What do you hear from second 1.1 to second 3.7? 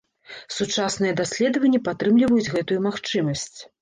даследаванні падтрымліваюць гэтую магчымасць.